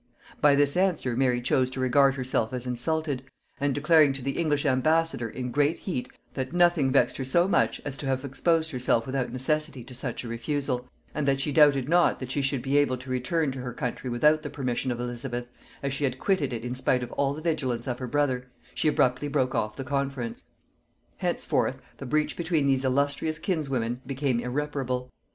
By 0.41 0.55
this 0.55 0.75
answer 0.75 1.15
Mary 1.15 1.39
chose 1.41 1.69
to 1.69 1.79
regard 1.79 2.15
herself 2.15 2.53
as 2.53 2.65
insulted; 2.65 3.21
and 3.59 3.75
declaring 3.75 4.13
to 4.13 4.23
the 4.23 4.31
English 4.35 4.65
ambassador 4.65 5.29
in 5.29 5.51
great 5.51 5.77
heat 5.77 6.09
that 6.33 6.53
nothing 6.53 6.91
vexed 6.91 7.17
her 7.17 7.23
so 7.23 7.47
much 7.47 7.79
as 7.85 7.97
to 7.97 8.07
have 8.07 8.25
exposed 8.25 8.71
herself 8.71 9.05
without 9.05 9.31
necessity 9.31 9.83
to 9.83 9.93
such 9.93 10.23
a 10.23 10.27
refusal, 10.27 10.89
and 11.13 11.27
that 11.27 11.39
she 11.39 11.51
doubted 11.51 11.87
not 11.87 12.19
that 12.19 12.31
she 12.31 12.41
should 12.41 12.63
be 12.63 12.77
able 12.79 12.97
to 12.97 13.11
return 13.11 13.51
to 13.51 13.59
her 13.61 13.73
country 13.73 14.09
without 14.09 14.41
the 14.41 14.49
permission 14.49 14.89
of 14.89 14.99
Elizabeth, 14.99 15.47
as 15.83 15.93
she 15.93 16.03
had 16.03 16.17
quitted 16.17 16.51
it 16.51 16.65
in 16.65 16.73
spite 16.73 17.03
of 17.03 17.11
all 17.11 17.35
the 17.35 17.39
vigilance 17.43 17.85
of 17.85 17.99
her 17.99 18.07
brother, 18.07 18.47
she 18.73 18.87
abruptly 18.87 19.27
broke 19.27 19.53
off 19.53 19.75
the 19.75 19.83
conference. 19.83 20.43
Henceforth 21.17 21.79
the 21.97 22.07
breach 22.07 22.35
between 22.35 22.65
these 22.65 22.83
illustrious 22.83 23.37
kinswomen 23.37 24.01
became 24.07 24.39
irreparable. 24.39 25.11